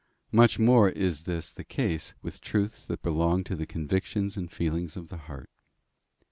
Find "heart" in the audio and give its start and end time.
5.29-5.51